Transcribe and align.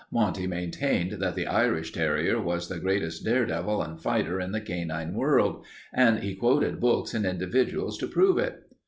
Monty 0.09 0.47
maintained 0.47 1.21
that 1.21 1.35
the 1.35 1.45
Irish 1.45 1.91
terrier 1.91 2.41
was 2.41 2.67
the 2.69 2.79
greatest 2.79 3.23
dare 3.23 3.45
devil 3.45 3.83
and 3.83 4.01
fighter 4.01 4.39
in 4.41 4.51
the 4.51 4.59
canine 4.59 5.13
world, 5.13 5.63
and 5.93 6.23
he 6.23 6.33
quoted 6.33 6.79
books 6.79 7.13
and 7.13 7.23
individuals 7.23 7.99
to 7.99 8.07
prove 8.07 8.39
it. 8.39 8.63